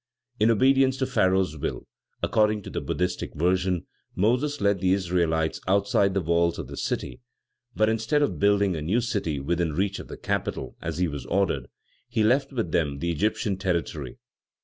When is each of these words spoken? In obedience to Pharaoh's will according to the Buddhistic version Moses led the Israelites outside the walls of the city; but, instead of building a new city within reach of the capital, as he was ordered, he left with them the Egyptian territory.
In 0.39 0.49
obedience 0.49 0.97
to 0.97 1.05
Pharaoh's 1.05 1.55
will 1.57 1.85
according 2.23 2.63
to 2.63 2.71
the 2.71 2.81
Buddhistic 2.81 3.35
version 3.35 3.85
Moses 4.15 4.59
led 4.59 4.79
the 4.79 4.93
Israelites 4.93 5.61
outside 5.67 6.15
the 6.15 6.21
walls 6.23 6.57
of 6.57 6.65
the 6.65 6.75
city; 6.75 7.21
but, 7.75 7.87
instead 7.87 8.23
of 8.23 8.39
building 8.39 8.75
a 8.75 8.81
new 8.81 8.99
city 8.99 9.39
within 9.39 9.73
reach 9.73 9.99
of 9.99 10.07
the 10.07 10.17
capital, 10.17 10.75
as 10.81 10.97
he 10.97 11.07
was 11.07 11.27
ordered, 11.27 11.67
he 12.09 12.23
left 12.23 12.51
with 12.51 12.71
them 12.71 12.97
the 12.97 13.11
Egyptian 13.11 13.57
territory. 13.57 14.17